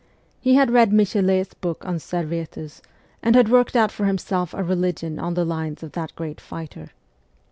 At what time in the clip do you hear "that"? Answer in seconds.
5.91-6.15